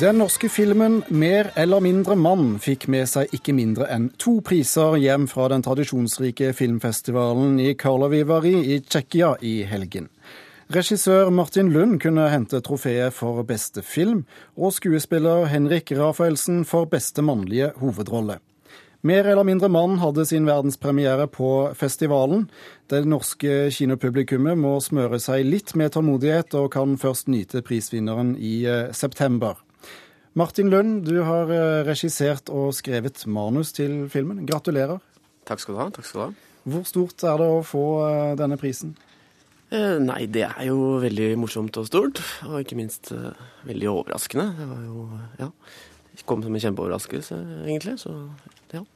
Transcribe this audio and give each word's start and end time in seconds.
Den 0.00 0.18
norske 0.18 0.48
filmen 0.48 1.02
'Mer 1.08 1.52
eller 1.56 1.80
mindre 1.80 2.16
mann' 2.16 2.58
fikk 2.60 2.82
med 2.92 3.08
seg 3.08 3.30
ikke 3.32 3.54
mindre 3.56 3.86
enn 3.88 4.10
to 4.20 4.42
priser 4.44 4.98
hjem 5.00 5.24
fra 5.24 5.46
den 5.48 5.62
tradisjonsrike 5.64 6.50
filmfestivalen 6.52 7.54
i 7.64 7.72
Karlovivari 7.72 8.52
i 8.74 8.76
Tsjekkia 8.84 9.38
i 9.40 9.62
helgen. 9.64 10.10
Regissør 10.68 11.30
Martin 11.32 11.72
Lund 11.72 12.02
kunne 12.02 12.28
hente 12.28 12.60
trofeet 12.60 13.16
for 13.16 13.40
beste 13.48 13.80
film, 13.80 14.26
og 14.56 14.74
skuespiller 14.76 15.46
Henrik 15.48 15.92
Rafaelsen 15.96 16.66
for 16.68 16.84
beste 16.84 17.24
mannlige 17.24 17.72
hovedrolle. 17.80 18.36
Mer 19.00 19.24
eller 19.24 19.48
mindre 19.48 19.68
mann 19.72 19.96
hadde 20.02 20.26
sin 20.26 20.44
verdenspremiere 20.44 21.26
på 21.26 21.72
festivalen. 21.74 22.50
Det 22.90 23.06
norske 23.08 23.70
kinopublikummet 23.72 24.58
må 24.58 24.76
smøre 24.80 25.16
seg 25.22 25.46
litt 25.46 25.72
med 25.74 25.94
tålmodighet, 25.96 26.52
og 26.52 26.74
kan 26.76 26.98
først 26.98 27.32
nyte 27.32 27.62
prisvinneren 27.64 28.36
i 28.36 28.66
eh, 28.66 28.92
september. 28.92 29.56
Martin 30.36 30.68
Lund, 30.68 31.06
du 31.08 31.22
har 31.24 31.48
eh, 31.48 31.82
regissert 31.86 32.50
og 32.52 32.74
skrevet 32.76 33.22
manus 33.24 33.70
til 33.72 34.02
filmen. 34.12 34.42
Gratulerer. 34.44 35.00
Takk 35.48 35.62
skal 35.62 35.72
du 35.72 35.80
ha. 35.80 35.86
takk 35.94 36.04
skal 36.04 36.20
du 36.20 36.24
ha. 36.26 36.32
Hvor 36.66 36.82
stort 36.84 37.24
er 37.24 37.38
det 37.40 37.46
å 37.54 37.62
få 37.64 37.84
eh, 38.04 38.32
denne 38.36 38.58
prisen? 38.60 38.92
Eh, 39.72 39.96
nei, 40.02 40.26
det 40.28 40.44
er 40.50 40.66
jo 40.68 40.98
veldig 41.00 41.30
morsomt 41.40 41.78
og 41.80 41.88
stort. 41.88 42.20
Og 42.50 42.58
ikke 42.60 42.76
minst 42.76 43.14
eh, 43.16 43.46
veldig 43.64 43.88
overraskende. 43.94 44.50
Det 44.58 44.66
var 44.74 44.82
jo 44.84 45.06
ja, 45.40 45.48
kom 46.28 46.44
som 46.44 46.52
en 46.52 46.64
kjempeoverraskelse, 46.66 47.40
egentlig. 47.64 47.96
Så 48.04 48.18
ja. 48.76 48.84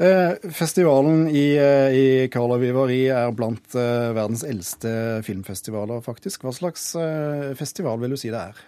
Eh, 0.00 0.46
festivalen 0.56 1.26
i, 1.28 1.58
i 1.60 2.04
Karlovy 2.32 2.70
Vary 2.72 3.02
er 3.12 3.34
blant 3.36 3.74
verdens 3.76 4.46
eldste 4.48 4.88
filmfestivaler, 5.26 6.00
faktisk. 6.00 6.46
Hva 6.46 6.54
slags 6.56 6.86
festival 7.58 8.00
vil 8.00 8.16
du 8.16 8.16
si 8.22 8.30
det 8.32 8.40
er? 8.40 8.62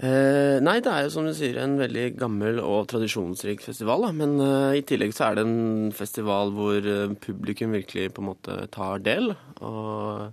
Eh, 0.00 0.56
nei, 0.64 0.78
det 0.80 0.88
er 0.88 1.04
jo 1.04 1.10
som 1.12 1.26
du 1.28 1.34
sier 1.36 1.58
en 1.60 1.74
veldig 1.76 2.14
gammel 2.16 2.60
og 2.64 2.86
tradisjonsrik 2.88 3.60
festival. 3.60 4.06
Da. 4.06 4.14
Men 4.16 4.38
eh, 4.40 4.78
i 4.78 4.84
tillegg 4.88 5.12
så 5.12 5.26
er 5.26 5.36
det 5.36 5.44
en 5.44 5.90
festival 5.92 6.54
hvor 6.56 6.78
eh, 6.80 7.12
publikum 7.20 7.76
virkelig 7.76 8.14
på 8.16 8.24
en 8.24 8.30
måte 8.30 8.56
tar 8.72 9.04
del. 9.04 9.34
Og 9.60 10.30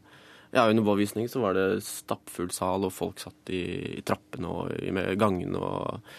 ja, 0.56 0.64
under 0.64 0.88
vår 0.88 1.02
visning 1.02 1.28
så 1.28 1.44
var 1.44 1.58
det 1.58 1.84
stappfull 1.84 2.48
sal, 2.56 2.88
og 2.88 2.96
folk 2.96 3.20
satt 3.20 3.52
i, 3.52 3.66
i 4.00 4.06
trappene 4.08 4.48
og 4.48 4.72
i 4.80 4.94
gangene. 5.20 5.60
Og, 5.60 6.16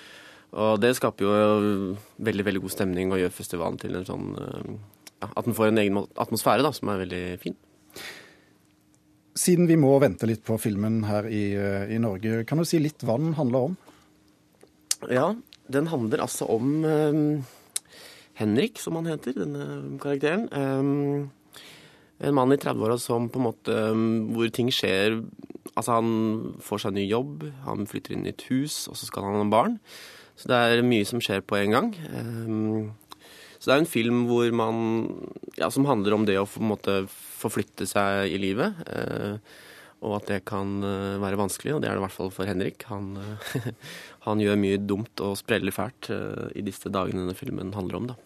og, 0.53 0.77
det 0.85 0.93
skaper 0.99 1.25
jo 1.25 1.33
veldig, 2.29 2.49
veldig 2.51 2.65
god 2.67 2.77
stemning 2.77 3.15
og 3.15 3.23
gjør 3.23 3.37
festivalen 3.39 3.81
til 3.81 3.97
en 3.97 4.09
sånn 4.09 4.31
eh, 4.45 4.73
ja, 5.23 5.33
At 5.33 5.49
den 5.49 5.57
får 5.57 5.73
en 5.73 5.87
egen 5.87 6.03
atmosfære 6.21 6.69
da, 6.69 6.77
som 6.77 6.93
er 6.93 7.01
veldig 7.07 7.25
fin. 7.41 7.57
Siden 9.39 9.69
vi 9.71 9.77
må 9.79 9.93
vente 10.03 10.27
litt 10.27 10.43
på 10.47 10.57
filmen 10.59 11.03
her 11.07 11.29
i, 11.31 11.53
eh, 11.55 11.93
i, 11.95 12.01
Norge, 12.03 12.43
kan 12.49 12.59
du 12.59 12.67
si 12.67 12.81
litt 12.83 13.05
hva 13.07 13.19
den 13.21 13.37
handler 13.39 13.71
om? 13.71 13.77
Ja, 15.13 15.29
den 15.71 15.91
handler 15.93 16.25
altså 16.25 16.49
om 16.51 16.83
um, 16.83 17.45
Henrik, 18.41 18.81
som 18.83 18.99
han 18.99 19.07
heter, 19.07 19.37
denne 19.39 19.99
karakteren. 20.03 20.49
Um, 20.51 21.31
en 22.19 22.35
mann 22.35 22.55
i 22.55 22.59
30-åra 22.59 22.97
som 22.99 23.29
på 23.31 23.39
en 23.39 23.47
måte 23.47 23.75
um, 23.93 24.33
Hvor 24.35 24.49
ting 24.51 24.73
skjer 24.75 25.21
Altså, 25.79 26.01
han 26.01 26.57
får 26.65 26.81
seg 26.83 26.97
ny 26.97 27.05
jobb, 27.07 27.45
han 27.63 27.87
flytter 27.87 28.17
inn 28.17 28.25
i 28.27 28.33
et 28.33 28.43
hus, 28.49 28.89
og 28.91 28.97
så 28.99 29.07
skal 29.07 29.29
han 29.29 29.37
ha 29.39 29.45
barn. 29.53 29.77
Så 30.35 30.49
det 30.51 30.57
er 30.59 30.83
mye 30.83 31.07
som 31.07 31.23
skjer 31.23 31.45
på 31.47 31.55
en 31.61 31.77
gang. 31.77 31.93
så 33.61 33.69
det 33.69 33.77
er 33.77 33.83
en 33.85 33.93
film 33.93 34.25
hvor 34.27 34.51
man 34.59 34.81
Ja, 35.59 35.71
som 35.75 35.87
handler 35.89 36.15
om 36.15 36.27
det 36.27 36.39
å 36.39 36.47
på 36.47 36.61
en 36.63 36.71
måte 36.71 37.01
forflytte 37.11 37.87
seg 37.89 38.31
i 38.31 38.39
livet. 38.41 38.79
Eh, 38.87 39.39
og 40.07 40.21
at 40.21 40.31
det 40.31 40.45
kan 40.47 40.79
eh, 40.87 41.19
være 41.19 41.41
vanskelig, 41.41 41.75
og 41.75 41.83
det 41.83 41.91
er 41.91 41.97
det 41.97 42.03
i 42.03 42.07
hvert 42.07 42.15
fall 42.15 42.31
for 42.35 42.47
Henrik. 42.47 42.87
Han, 42.93 43.17
eh, 43.19 43.69
han 44.29 44.43
gjør 44.43 44.61
mye 44.63 44.79
dumt 44.79 45.25
og 45.25 45.39
spreller 45.41 45.75
fælt 45.75 46.13
i 46.55 46.65
disse 46.67 46.93
dagene 46.95 47.25
denne 47.25 47.39
filmen 47.39 47.75
handler 47.75 47.99
om. 47.99 48.11
da. 48.13 48.19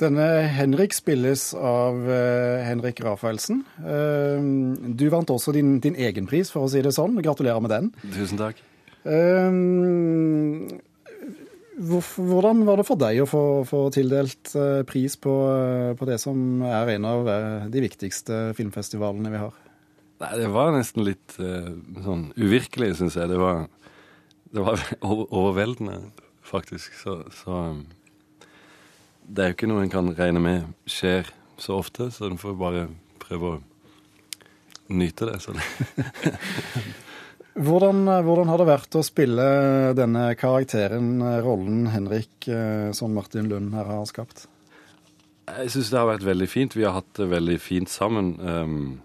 Denne 0.00 0.24
Henrik 0.52 0.92
spilles 0.92 1.54
av 1.56 2.02
Henrik 2.04 2.98
Rafaelsen. 3.00 3.62
du 3.80 5.06
vant 5.08 5.30
også 5.32 5.54
din, 5.56 5.78
din, 5.80 5.96
egen 5.96 6.28
pris, 6.28 6.50
for 6.52 6.66
å 6.66 6.68
si 6.68 6.82
det 6.84 6.92
sånn. 6.92 7.16
Gratulerer 7.24 7.64
med 7.64 7.72
den. 7.72 7.88
Tusen 8.12 8.36
takk. 8.36 8.60
Hvordan 11.76 12.62
var 12.64 12.80
det 12.80 12.86
for 12.88 12.96
deg 12.96 13.18
å 13.20 13.28
få, 13.28 13.42
få 13.68 13.82
tildelt 13.92 14.54
eh, 14.56 14.80
pris 14.88 15.18
på, 15.20 15.32
eh, 15.52 15.92
på, 15.98 16.06
det 16.08 16.16
som 16.22 16.62
er 16.64 16.94
en 16.94 17.04
av 17.08 17.28
eh, 17.28 17.66
de 17.72 17.82
viktigste 17.84 18.38
filmfestivalene 18.56 19.32
vi 19.34 19.42
har? 19.42 19.58
Nei, 20.22 20.30
Det 20.40 20.48
var 20.54 20.72
nesten 20.72 21.04
litt 21.04 21.36
sånn 21.36 22.30
uvirkelig, 22.40 22.94
syns 22.96 23.18
jeg. 23.20 23.28
Det 23.28 23.40
var, 23.40 23.66
det 24.56 24.64
var 24.64 24.80
overveldende, 25.04 25.98
faktisk. 26.48 26.96
Så, 26.96 27.18
så, 27.42 27.60
Det 29.20 29.44
er 29.44 29.52
jo 29.52 29.58
ikke 29.58 29.68
noe 29.68 29.84
en 29.84 29.92
kan 29.92 30.08
regne 30.16 30.40
med 30.40 30.72
skjer 30.88 31.28
så 31.60 31.76
ofte, 31.76 32.08
så 32.12 32.30
en 32.30 32.40
får 32.40 32.56
bare 32.56 32.86
prøve 33.20 33.52
å 33.52 34.96
nyte 34.96 35.28
det. 35.28 35.36
Hvordan, 37.56 38.08
eh, 38.08 38.20
hvordan, 38.20 38.50
har 38.52 38.60
det 38.60 38.68
vært 38.68 38.96
å 38.98 39.04
spille 39.04 39.44
denne 39.96 40.34
karakteren, 40.36 41.22
eh, 41.22 41.40
rollen 41.40 41.86
Henrik, 41.88 42.48
eh, 42.48 42.92
som 42.92 43.14
Martin 43.14 43.48
Lund 43.48 43.72
her 43.72 43.84
har 43.84 44.04
skapt? 44.04 44.46
Jeg 45.48 45.70
syns 45.70 45.90
det 45.90 45.98
har 45.98 46.18
vært 46.18 46.26
veldig 46.26 46.48
fint. 46.48 46.74
Vi 46.74 46.84
har 46.84 46.92
hatt 46.92 47.14
det 47.14 47.30
veldig 47.30 47.58
fint 47.58 47.88
sammen. 47.88 48.38
Um, 48.40 49.00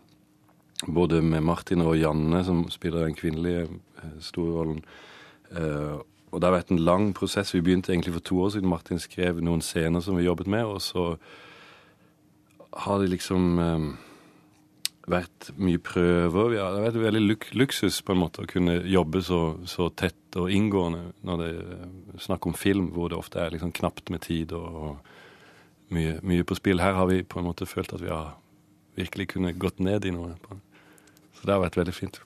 både 0.86 1.22
med 1.22 1.44
Martin 1.44 1.82
og 1.82 1.96
Janne, 1.96 2.44
som 2.44 2.68
spiller 2.70 3.06
den 3.06 3.16
kvinnelige 3.16 3.70
store 4.20 4.52
rollen. 4.52 4.84
Og 6.34 6.42
det 6.42 6.50
har 6.50 6.58
vært 6.58 6.72
en 6.72 6.84
lang 6.84 7.14
prosess. 7.14 7.54
Vi 7.54 7.62
begynte 7.62 7.94
egentlig 7.94 8.14
for 8.14 8.20
to 8.22 8.36
år 8.42 8.50
siden. 8.54 8.70
Martin 8.70 8.98
skrev 8.98 9.40
noen 9.40 9.62
scener 9.62 10.02
som 10.02 10.18
vi 10.18 10.26
jobbet 10.26 10.48
med, 10.48 10.66
og 10.66 10.82
så 10.82 11.18
har 12.74 13.00
de 13.00 13.06
liksom 13.06 13.60
um, 13.60 13.98
vært 15.10 15.50
mye 15.58 15.82
prøver. 15.82 16.56
Ja, 16.56 16.70
det 16.70 16.82
har 16.82 16.88
vært 16.90 17.00
veldig 17.06 17.22
luk 17.24 17.48
luksus 17.58 18.02
på 18.06 18.14
en 18.14 18.22
måte 18.22 18.44
å 18.44 18.50
kunne 18.50 18.80
jobbe 18.88 19.24
så, 19.26 19.42
så, 19.70 19.90
tett 19.98 20.38
og 20.40 20.52
inngående 20.54 21.12
når 21.28 21.42
det 21.42 21.50
er 21.52 22.26
snakk 22.28 22.48
om 22.48 22.58
film, 22.58 22.92
hvor 22.96 23.12
det 23.12 23.20
ofte 23.20 23.42
er 23.42 23.56
liksom 23.56 23.74
knapt 23.76 24.12
med 24.14 24.24
tid 24.28 24.54
og, 24.58 24.82
og 24.82 25.94
mye, 25.96 26.20
mye, 26.24 26.48
på 26.48 26.58
spill. 26.60 26.84
Her 26.84 26.98
har 27.00 27.10
vi 27.12 27.22
på 27.24 27.42
en 27.42 27.50
måte 27.50 27.68
følt 27.70 27.94
at 27.96 28.04
vi 28.04 28.12
har 28.12 28.36
virkelig 29.00 29.34
kunnet 29.36 29.60
gått 29.62 29.82
ned 29.84 30.06
i 30.06 30.14
noe. 30.16 30.36
Så 31.38 31.48
det 31.48 31.56
har 31.56 31.64
vært 31.64 31.80
veldig 31.80 31.96
fint. 31.96 32.22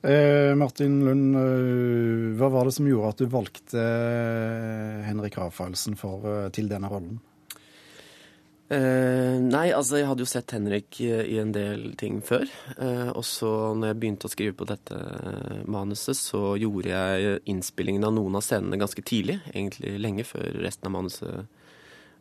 Eh, 0.00 0.54
Martin 0.56 1.02
Lund, 1.04 1.36
eh, 1.36 2.36
hva 2.40 2.48
var 2.48 2.64
det 2.64 2.72
som 2.72 2.86
gjorde 2.88 3.10
at 3.12 3.18
du 3.20 3.26
valgte 3.28 3.82
Henrik 5.04 5.36
Rafaelsen 5.36 5.98
eh, 5.98 6.46
til 6.56 6.70
denne 6.72 6.88
rollen? 6.88 7.18
Uh, 8.70 9.34
nei, 9.42 9.72
altså 9.74 9.98
jeg 9.98 10.06
hadde 10.06 10.22
jo 10.22 10.30
sett 10.30 10.52
Henrik 10.54 11.00
i, 11.02 11.08
i 11.10 11.40
en 11.42 11.50
del 11.50 11.88
ting 11.98 12.20
før. 12.22 12.44
Uh, 12.78 13.10
og 13.18 13.24
så 13.26 13.48
når 13.74 13.90
jeg 13.90 13.98
begynte 13.98 14.28
å 14.28 14.30
skrive 14.30 14.54
på 14.60 14.68
dette 14.70 14.98
manuset, 15.66 16.14
så 16.14 16.54
gjorde 16.60 16.92
jeg 16.92 17.40
innspillingen 17.50 18.06
av 18.06 18.14
noen 18.14 18.38
av 18.38 18.44
scenene 18.46 18.78
ganske 18.78 19.02
tidlig. 19.02 19.40
Egentlig 19.50 19.96
lenge 19.98 20.26
før 20.28 20.60
resten 20.62 20.86
av 20.86 20.94
manuset 21.00 21.50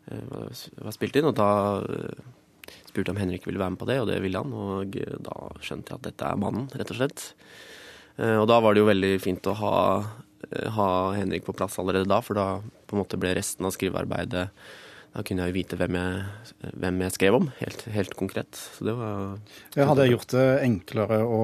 uh, 0.10 0.50
var, 0.82 0.96
spilt 0.98 1.22
inn. 1.22 1.30
Og 1.30 1.38
da 1.38 1.52
spurte 2.90 3.06
jeg 3.06 3.14
om 3.14 3.22
Henrik 3.22 3.46
ville 3.46 3.62
være 3.62 3.78
med 3.78 3.84
på 3.84 3.92
det, 3.92 4.02
og 4.02 4.10
det 4.10 4.18
ville 4.26 4.42
han. 4.42 4.58
Og 4.58 5.00
da 5.30 5.40
skjønte 5.62 5.94
jeg 5.94 6.02
at 6.02 6.10
dette 6.10 6.34
er 6.34 6.44
mannen, 6.48 6.66
rett 6.74 6.98
og 6.98 6.98
slett. 7.04 7.30
og 8.26 8.50
da 8.50 8.58
var 8.60 8.74
det 8.74 8.82
jo 8.82 8.90
veldig 8.90 9.16
fint 9.22 9.54
å 9.54 9.58
ha, 9.62 9.78
ha 10.82 10.92
Henrik 11.14 11.46
på 11.46 11.54
plass 11.54 11.78
allerede 11.78 12.10
da, 12.10 12.24
for 12.26 12.42
da 12.42 12.52
på 12.90 12.98
en 12.98 13.06
måte 13.06 13.22
ble 13.22 13.38
resten 13.38 13.70
av 13.70 13.78
skrivearbeidet 13.78 14.50
da 15.10 15.24
kunne 15.26 15.46
jeg 15.46 15.52
jo 15.52 15.58
vite 15.58 15.78
hvem 15.80 15.98
jeg, 15.98 16.70
hvem 16.78 17.02
jeg 17.06 17.16
skrev 17.16 17.38
om, 17.40 17.50
helt, 17.60 17.82
helt, 17.96 18.14
konkret. 18.20 18.60
Så 18.78 18.86
det 18.86 18.94
var 18.98 19.40
ja, 19.74 19.88
Hadde 19.90 20.04
det 20.04 20.12
gjort 20.12 20.36
det 20.36 20.46
enklere 20.68 21.24
å, 21.26 21.42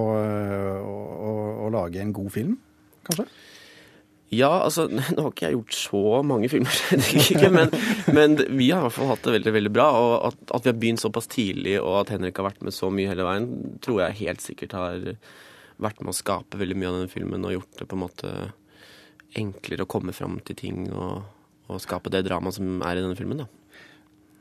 å, 0.86 1.02
å, 1.02 1.34
å, 1.66 1.72
lage 1.74 2.04
en 2.04 2.14
god 2.16 2.32
film, 2.36 2.56
kanskje? 3.08 3.26
Ja, 4.34 4.52
altså 4.66 4.88
Nå 4.90 5.28
har 5.28 5.32
ikke 5.32 5.48
jeg 5.48 5.58
gjort 5.58 5.78
så 5.78 6.04
mange 6.26 6.50
filmer, 6.52 6.78
ikke, 7.24 7.50
men, 7.54 7.74
men, 8.14 8.38
vi 8.58 8.70
har 8.70 8.84
i 8.84 8.88
hvert 8.88 8.98
fall 8.98 9.12
hatt 9.14 9.26
det 9.26 9.38
veldig 9.40 9.56
veldig 9.58 9.74
bra. 9.74 9.88
Og 9.98 10.14
at, 10.30 10.38
at, 10.50 10.66
vi 10.66 10.72
har 10.72 10.80
begynt 10.84 11.02
såpass 11.02 11.30
tidlig, 11.32 11.80
og 11.82 12.04
at 12.04 12.14
Henrik 12.14 12.38
har 12.42 12.52
vært 12.52 12.66
med 12.66 12.76
så 12.76 12.92
mye 12.94 13.10
hele 13.10 13.26
veien, 13.26 13.50
tror 13.86 14.04
jeg 14.06 14.22
helt 14.22 14.46
sikkert 14.46 14.78
har 14.78 15.10
vært 15.82 16.04
med 16.04 16.14
å 16.14 16.18
skape 16.18 16.62
veldig 16.62 16.78
mye 16.80 16.92
av 16.92 17.00
denne 17.00 17.12
filmen 17.12 17.48
og 17.50 17.58
gjort 17.58 17.82
det 17.82 17.90
på 17.90 17.98
en 17.98 18.06
måte 18.06 18.36
enklere 19.36 19.84
å 19.84 19.90
komme 19.92 20.14
fram 20.16 20.38
til 20.48 20.56
ting 20.56 20.86
og, 20.94 21.26
og 21.68 21.82
skape 21.84 22.12
det 22.14 22.26
dramaet 22.28 22.58
som 22.58 22.82
er 22.86 22.98
i 22.98 23.04
denne 23.04 23.18
filmen. 23.18 23.44
da. 23.44 23.48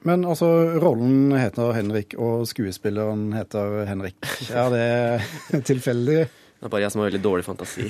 Men 0.04 0.26
altså, 0.28 0.46
rollen 0.82 1.32
heter 1.32 1.72
Henrik, 1.72 2.12
og 2.20 2.44
skuespilleren 2.48 3.30
heter 3.32 3.84
Henrik. 3.88 4.18
Er 4.52 4.72
det 4.74 5.64
tilfeldig? 5.64 6.24
Det 6.28 6.68
er 6.68 6.72
bare 6.72 6.84
jeg 6.84 6.92
som 6.92 7.00
har 7.00 7.10
veldig 7.10 7.24
dårlig 7.24 7.44
fantasi. 7.44 7.88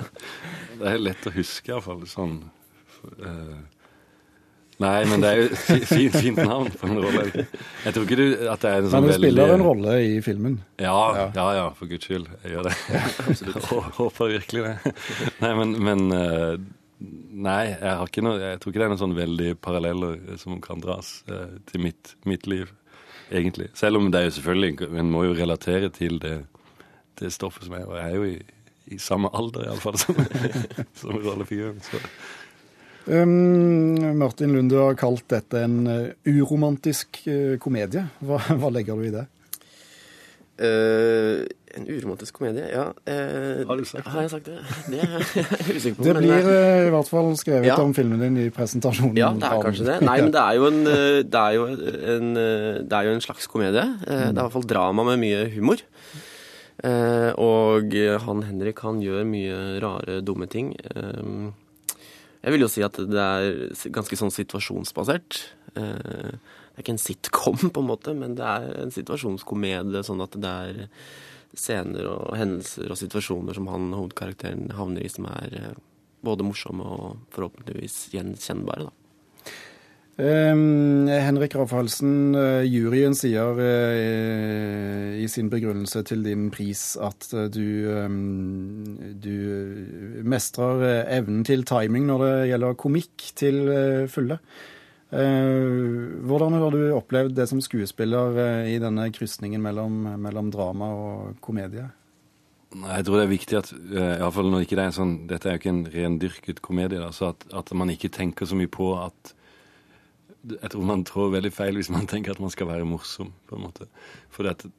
det 0.78 0.88
er 0.90 1.02
lett 1.02 1.26
å 1.26 1.34
huske, 1.34 1.70
iallfall. 1.70 2.02
Sånn 2.10 2.40
uh, 3.22 3.58
Nei, 4.82 5.04
men 5.06 5.22
det 5.22 5.28
er 5.30 5.40
jo 5.42 5.48
fint, 5.86 6.16
fint 6.16 6.38
navn 6.40 6.70
på 6.74 6.88
en 6.88 6.98
rolle. 7.04 7.44
Jeg 7.84 7.94
tror 7.94 8.06
ikke 8.06 8.18
du, 8.18 8.26
at 8.50 8.62
det 8.64 8.70
er 8.70 8.80
en 8.80 8.88
sånn 8.90 9.04
Men 9.04 9.06
du 9.06 9.12
veldig 9.12 9.28
spiller 9.28 9.54
en 9.54 9.64
rolle 9.66 9.96
i 10.02 10.14
filmen. 10.24 10.56
Ja, 10.82 10.96
ja, 11.36 11.46
ja, 11.58 11.66
for 11.78 11.90
guds 11.90 12.08
skyld. 12.08 12.30
Jeg 12.42 12.56
gjør 12.56 12.70
det. 12.70 12.74
Jeg 13.42 13.92
håper 13.98 14.32
virkelig 14.32 14.64
det. 14.66 14.94
Nei, 15.42 15.52
men, 15.60 15.76
men 15.86 16.16
eh, 16.16 16.56
Nei, 17.32 17.72
jeg, 17.72 17.94
har 17.98 18.06
ikke 18.06 18.24
noe, 18.24 18.38
jeg 18.40 18.60
tror 18.60 18.72
ikke 18.72 18.80
det 18.82 18.86
er 18.86 18.92
noen 18.92 19.02
sånn 19.02 19.16
veldig 19.16 19.50
paralleller 19.64 20.18
som 20.40 20.60
kan 20.62 20.82
dras 20.82 21.14
eh, 21.30 21.58
til 21.70 21.84
mitt, 21.86 22.14
mitt 22.28 22.46
liv, 22.50 22.70
egentlig. 23.30 23.70
Selv 23.78 23.98
om 23.98 24.10
det 24.12 24.20
er 24.20 24.28
jo 24.28 24.34
selvfølgelig 24.36 24.90
En 25.00 25.10
må 25.10 25.24
jo 25.26 25.36
relatere 25.38 25.90
til 25.94 26.20
det, 26.22 26.36
det 27.20 27.32
stoffet 27.34 27.66
som 27.66 27.78
er. 27.78 27.88
Og 27.88 27.96
jeg 27.98 28.04
er 28.04 28.18
jo 28.18 28.28
i, 28.28 28.36
i 28.94 29.00
samme 29.02 29.32
alder, 29.34 29.66
iallfall, 29.66 29.98
som, 30.04 30.22
som 31.00 31.18
rollefiguren. 31.24 31.82
Um, 33.06 34.18
Martin 34.18 34.52
Lund, 34.54 34.72
har 34.78 34.94
kalt 34.94 35.24
dette 35.32 35.64
en 35.64 35.80
uh, 35.88 36.12
uromantisk 36.28 37.24
uh, 37.26 37.56
komedie. 37.62 38.04
Hva, 38.22 38.38
hva, 38.54 38.70
legger 38.70 38.98
du 38.98 39.08
i 39.08 39.14
det? 39.14 39.26
Uh, 40.60 41.48
en 41.72 41.86
uromantisk 41.88 42.36
komedie, 42.36 42.66
ja. 42.68 42.90
har 42.92 43.78
du 43.78 43.84
sagt 43.88 44.04
det? 44.04 44.10
Har 44.12 44.26
jeg 44.26 44.32
sagt 44.34 44.50
det? 44.50 44.58
Det 44.92 44.98
er 45.00 45.14
jeg 45.14 45.76
usikker 45.78 45.96
på. 45.96 46.04
Det 46.04 46.14
blir 46.18 46.48
i 46.50 46.90
hvert 46.92 47.08
fall 47.08 47.30
skrevet 47.40 47.68
ja. 47.70 47.78
om 47.80 47.94
filmen 47.96 48.20
din 48.20 48.36
i 48.42 48.50
presentasjonen. 48.52 49.16
Ja, 49.16 49.30
det 49.32 49.48
er 49.48 49.64
kanskje 49.64 49.86
det. 49.88 49.96
Nei, 50.04 50.18
men 50.20 50.34
det 50.34 50.42
er 50.42 50.58
jo 50.58 50.68
en, 50.68 50.82
det 51.32 51.40
er 51.40 51.56
jo 51.56 51.64
en, 51.70 52.28
det 52.36 52.98
er 52.98 53.08
jo 53.08 53.16
en 53.16 53.24
slags 53.24 53.48
komedie. 53.48 53.86
Det 54.04 54.18
er 54.18 54.34
i 54.34 54.36
hvert 54.36 54.52
fall 54.58 54.68
drama 54.68 55.08
med 55.08 55.22
mye 55.24 55.48
humor. 55.56 55.80
Og 57.40 57.98
han 58.26 58.46
Henrik, 58.50 58.84
han 58.84 59.00
gjør 59.00 59.24
mye 59.32 59.58
rare, 59.80 60.20
dumme 60.20 60.50
ting. 60.52 60.74
Jeg 62.42 62.52
vil 62.52 62.66
jo 62.66 62.70
si 62.70 62.84
at 62.84 63.00
det 63.00 63.22
er 63.22 63.88
ganske 63.96 64.18
sånn 64.18 64.34
situasjonsbasert. 64.34 65.40
Det 66.72 66.80
er 66.80 66.86
ikke 66.86 66.94
en 66.96 67.04
sitcom, 67.04 67.60
på 67.74 67.82
en 67.84 67.90
måte, 67.90 68.16
men 68.16 68.36
det 68.38 68.48
er 68.48 68.72
en 68.80 68.94
situasjonskomedie, 68.94 70.04
sånn 70.06 70.24
at 70.24 70.38
det 70.40 70.56
er 70.72 70.82
scener 71.52 72.08
og 72.08 72.32
hendelser 72.40 72.88
og 72.88 72.96
situasjoner 72.96 73.58
som 73.58 73.68
han 73.68 73.92
hovedkarakteren 73.92 74.70
havner 74.72 75.04
i, 75.04 75.12
som 75.12 75.28
er 75.28 75.74
både 76.24 76.46
morsomme 76.46 76.86
og 76.86 77.20
forhåpentligvis 77.34 78.06
gjenkjennbare. 78.14 78.88
da. 78.88 78.96
Um, 80.22 81.08
Henrik 81.08 81.54
Rafaelsen, 81.56 82.34
uh, 82.36 82.60
juryen 82.68 83.14
sier 83.16 83.56
uh, 83.56 85.16
i 85.16 85.24
sin 85.32 85.48
begrunnelse 85.48 86.02
til 86.04 86.20
din 86.26 86.50
pris 86.52 86.98
at 87.00 87.30
du, 87.54 87.88
um, 87.96 88.98
du 89.16 90.20
mestrer 90.28 91.06
evnen 91.08 91.46
til 91.48 91.64
timing 91.64 92.10
når 92.10 92.26
det 92.26 92.34
gjelder 92.52 92.78
komikk 92.84 93.26
til 93.40 93.62
fulle. 94.12 94.36
Hvordan 95.12 96.54
har 96.56 96.72
du 96.72 96.94
opplevd 96.96 97.34
det 97.36 97.44
som 97.50 97.58
skuespiller 97.60 98.38
i 98.64 98.78
denne 98.80 99.10
krysningen 99.12 99.60
mellom, 99.60 99.98
mellom, 100.16 100.48
drama 100.54 100.88
og 100.96 101.34
komedie? 101.44 101.84
Jeg 102.72 103.04
tror 103.04 103.18
det 103.18 103.26
er 103.26 103.34
viktig 103.34 103.58
at 103.58 103.72
i 103.76 104.30
fall 104.32 104.48
når 104.48 104.64
ikke 104.64 104.78
det 104.78 104.86
er 104.86 104.94
sånn, 104.96 105.12
Dette 105.28 105.50
er 105.50 105.58
jo 105.58 105.60
ikke 105.60 105.74
en 105.74 105.84
rendyrket 105.92 106.62
komedie. 106.64 107.02
Da, 107.02 107.10
så 107.12 107.34
at, 107.34 107.44
at 107.52 107.74
man 107.76 107.92
ikke 107.92 108.08
tenker 108.14 108.48
så 108.48 108.56
mye 108.56 108.72
på 108.72 108.94
at 108.96 109.34
jeg 110.42 110.70
tror 110.72 110.86
man 110.86 111.04
trår 111.06 111.34
veldig 111.36 111.52
feil 111.54 111.78
hvis 111.78 111.90
man 111.92 112.08
tenker 112.12 112.34
at 112.34 112.42
man 112.42 112.52
skal 112.52 112.70
være 112.70 112.88
morsom. 112.88 113.32
på 113.48 113.56
en 113.56 113.66
måte. 113.66 113.88
For 114.30 114.48
det, 114.48 114.72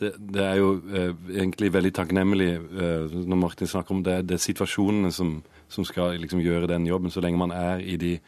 det, 0.00 0.12
det 0.18 0.44
er 0.44 0.60
jo 0.60 0.74
eh, 0.94 1.14
egentlig 1.40 1.72
veldig 1.74 1.94
takknemlig 1.94 2.50
eh, 2.56 3.16
når 3.24 3.40
Martin 3.40 3.70
snakker 3.70 3.96
om 3.96 4.04
det. 4.04 4.20
Det 4.28 4.38
er 4.38 4.44
situasjonene 4.44 5.12
som, 5.12 5.38
som 5.68 5.84
skal 5.84 6.18
liksom 6.22 6.42
gjøre 6.44 6.70
den 6.70 6.86
jobben. 6.86 7.10
Så 7.10 7.24
lenge 7.24 7.40
man 7.40 7.54
er 7.54 7.82
i 7.82 7.96
de 7.96 8.18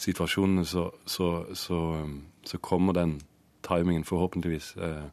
situasjonene, 0.00 0.64
så, 0.66 0.88
så, 1.06 1.30
så, 1.54 1.80
så 2.46 2.60
kommer 2.64 2.96
den 2.96 3.18
timingen 3.66 4.04
forhåpentligvis. 4.08 4.74
Eh, 4.80 5.08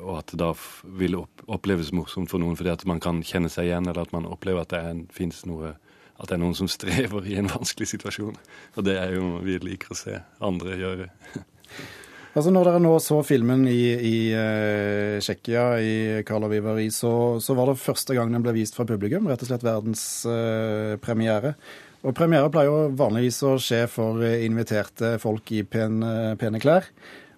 og 0.00 0.18
at 0.18 0.32
det 0.32 0.40
da 0.42 0.50
vil 0.98 1.18
oppleves 1.46 1.92
morsomt 1.94 2.30
for 2.30 2.42
noen 2.42 2.56
fordi 2.58 2.72
at 2.72 2.82
man 2.90 3.02
kan 3.02 3.22
kjenne 3.26 3.50
seg 3.52 3.68
igjen, 3.68 3.86
eller 3.86 4.02
at 4.02 4.14
man 4.14 4.26
opplever 4.26 4.64
at 4.64 4.74
det 4.74 5.14
fins 5.14 5.44
noe 5.46 5.76
at 6.20 6.28
det 6.28 6.36
er 6.36 6.42
noen 6.42 6.56
som 6.58 6.68
strever 6.68 7.24
i 7.24 7.38
en 7.40 7.48
vanskelig 7.48 7.94
situasjon. 7.94 8.36
Og 8.76 8.84
det 8.84 8.98
er 9.00 9.14
jo 9.14 9.24
noe 9.24 9.44
vi 9.46 9.56
liker 9.62 9.94
å 9.94 9.96
se 9.96 10.18
andre 10.44 10.76
gjøre. 10.76 11.08
Altså 12.30 12.52
Når 12.54 12.68
dere 12.68 12.80
nå 12.84 12.92
så 13.02 13.16
filmen 13.26 13.64
i, 13.66 13.80
i 14.06 14.16
uh, 14.36 15.18
Tsjekkia, 15.18 15.64
i 15.82 15.94
Karlovy 16.26 16.60
så, 16.94 17.12
så, 17.42 17.56
var 17.58 17.72
det 17.72 17.80
første 17.82 18.14
gang 18.14 18.30
den 18.30 18.44
ble 18.44 18.54
vist 18.54 18.78
fra 18.78 18.86
publikum. 18.86 19.26
Rett 19.26 19.42
og 19.42 19.50
slett 19.50 19.66
verdenspremiere. 19.66 21.56
Uh, 21.56 21.88
og 22.00 22.14
premiere 22.16 22.48
pleier 22.52 22.70
jo 22.70 22.92
vanligvis 22.96 23.42
å 23.44 23.56
skje 23.60 23.82
for 23.90 24.22
inviterte 24.24 25.18
folk 25.20 25.50
i 25.52 25.64
pene, 25.68 26.36
pene 26.40 26.62
klær. 26.62 26.86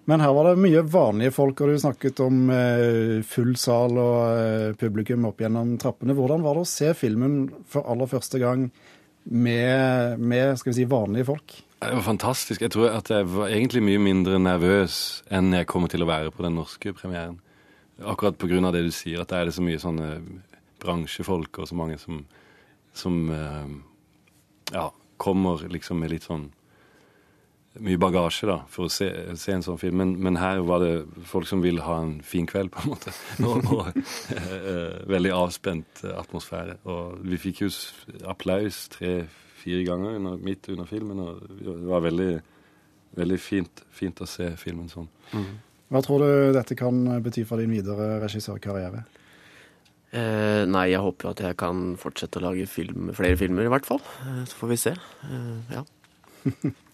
Men 0.05 0.19
her 0.19 0.33
var 0.35 0.49
det 0.49 0.59
mye 0.59 0.81
vanlige 0.83 1.31
folk, 1.31 1.61
og 1.63 1.71
du 1.71 1.79
snakket 1.79 2.19
om 2.25 2.49
eh, 2.51 3.21
full 3.27 3.53
sal 3.59 3.95
og 3.95 4.17
eh, 4.35 4.73
publikum 4.79 5.29
opp 5.29 5.39
gjennom 5.39 5.77
trappene. 5.79 6.15
Hvordan 6.17 6.43
var 6.43 6.59
det 6.59 6.65
å 6.65 6.71
se 6.73 6.89
filmen 6.99 7.45
for 7.71 7.87
aller 7.87 8.11
første 8.11 8.41
gang 8.41 8.67
med, 9.23 10.19
med 10.19 10.57
skal 10.59 10.71
vi 10.71 10.77
si, 10.81 10.89
vanlige 10.89 11.27
folk? 11.31 11.55
Det 11.83 11.95
var 11.97 12.05
fantastisk. 12.05 12.61
Jeg 12.61 12.71
tror 12.71 12.93
at 12.95 13.09
jeg 13.11 13.27
var 13.27 13.51
egentlig 13.51 13.83
mye 13.83 13.99
mindre 13.99 14.39
nervøs 14.39 15.23
enn 15.31 15.51
jeg 15.55 15.67
kommer 15.67 15.91
til 15.91 16.05
å 16.05 16.09
være 16.09 16.31
på 16.31 16.45
den 16.45 16.55
norske 16.55 16.93
premieren. 16.95 17.39
Akkurat 17.99 18.37
pga. 18.39 18.71
det 18.71 18.85
du 18.87 18.91
sier, 18.91 19.21
at 19.21 19.29
det 19.29 19.39
er 19.39 19.51
så 19.51 19.63
mye 19.63 19.79
sånne 19.79 20.09
bransjefolk 20.83 21.59
og 21.59 21.67
så 21.67 21.75
mange 21.75 21.97
som, 21.99 22.23
som 22.93 23.29
eh, 23.31 23.73
ja, 24.73 24.89
kommer 25.17 25.67
liksom 25.71 25.99
med 25.99 26.11
litt 26.15 26.27
sånn 26.27 26.49
mye 27.81 27.97
bagasje 27.97 28.47
da, 28.49 28.59
for 28.69 28.85
å 28.85 28.91
se, 28.91 29.07
se 29.39 29.53
en 29.55 29.63
sånn 29.65 29.79
film. 29.81 29.97
Men, 30.01 30.13
men, 30.21 30.37
her 30.41 30.61
var 30.67 30.83
det 30.83 30.91
folk 31.29 31.47
som 31.49 31.63
ville 31.63 31.83
ha 31.85 31.97
en 32.03 32.19
fin 32.25 32.45
kveld, 32.49 32.69
på 32.73 32.83
en 32.83 32.91
måte. 32.93 33.13
Og, 33.47 33.65
og 33.73 33.89
eh, 34.35 34.99
veldig 35.09 35.33
avspent 35.33 36.03
atmosfære. 36.13 36.79
Og 36.91 37.23
vi 37.25 37.39
fikk 37.41 37.63
jo 37.65 37.71
applaus 38.29 38.85
tre-fire 38.93 39.81
ganger 39.87 40.19
under, 40.19 40.37
midt 40.43 40.69
under 40.73 40.89
filmen, 40.89 41.23
og 41.23 41.41
det 41.63 41.75
var 41.89 42.05
veldig, 42.05 42.31
veldig 43.17 43.41
fint, 43.41 43.83
fint, 43.93 44.21
å 44.21 44.29
se 44.29 44.51
filmen 44.59 44.91
sånn. 44.91 45.09
Mm. 45.33 45.51
Hva 45.93 46.01
tror 46.05 46.23
du 46.23 46.55
dette 46.55 46.77
kan 46.77 47.03
bety 47.25 47.43
for 47.45 47.61
din 47.61 47.73
videre 47.73 48.15
regissørkarriere? 48.23 49.03
Eh, 50.13 50.63
nei, 50.69 50.87
jeg 50.91 51.01
håper 51.01 51.25
jo 51.25 51.33
at 51.33 51.41
jeg 51.41 51.57
kan 51.57 51.85
fortsette 51.97 52.37
å 52.37 52.45
lage 52.45 52.69
film, 52.69 53.09
flere 53.17 53.37
filmer, 53.39 53.65
i 53.65 53.73
hvert 53.73 53.87
fall. 53.87 54.01
Eh, 54.21 54.43
så 54.49 54.59
får 54.61 54.73
vi 54.75 54.81
se. 54.85 54.97
Eh, 55.25 55.73
ja. 55.73 55.85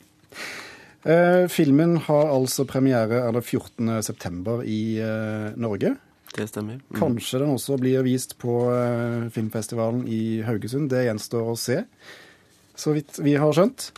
Eh, 1.04 1.48
filmen 1.48 1.96
har 2.10 2.32
altså 2.34 2.66
premiere 2.68 3.22
er 3.24 3.40
14.9. 3.40 4.64
i 4.68 4.82
eh, 5.00 5.52
Norge. 5.56 5.96
Det 6.36 6.48
stemmer. 6.50 6.82
Mm. 6.90 6.98
Kanskje 7.00 7.40
den 7.42 7.54
også 7.56 7.78
blir 7.80 8.04
vist 8.06 8.36
på 8.42 8.62
eh, 8.74 9.30
filmfestivalen 9.34 10.04
i 10.08 10.42
Haugesund. 10.46 10.90
Det 10.92 11.06
gjenstår 11.08 11.54
å 11.54 11.58
se, 11.60 11.82
så 12.80 12.94
vidt 12.96 13.22
vi 13.24 13.38
har 13.40 13.56
skjønt. 13.56 13.92